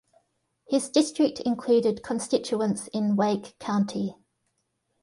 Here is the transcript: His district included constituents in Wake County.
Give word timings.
His 0.67 0.89
district 0.89 1.41
included 1.41 2.01
constituents 2.01 2.87
in 2.87 3.15
Wake 3.15 3.53
County. 3.59 4.15